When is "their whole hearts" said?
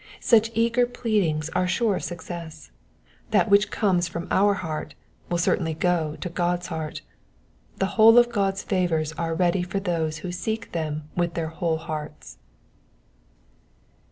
11.35-12.39